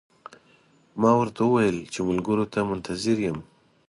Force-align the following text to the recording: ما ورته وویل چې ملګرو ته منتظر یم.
ما 1.01 1.11
ورته 1.19 1.41
وویل 1.45 1.77
چې 1.93 1.99
ملګرو 2.09 2.45
ته 2.53 2.59
منتظر 2.69 3.17
یم. 3.27 3.39